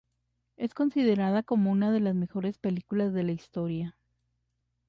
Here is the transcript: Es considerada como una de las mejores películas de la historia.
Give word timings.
Es 0.57 0.73
considerada 0.73 1.43
como 1.43 1.69
una 1.71 1.91
de 1.91 1.99
las 1.99 2.15
mejores 2.15 2.57
películas 2.57 3.13
de 3.13 3.21
la 3.21 3.33
historia. 3.33 3.95